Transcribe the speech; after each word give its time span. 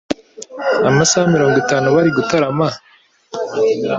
amasaha 0.89 1.25
mirongo 1.35 1.55
itanu 1.63 1.87
bari 1.95 2.09
gutarama? 2.17 2.67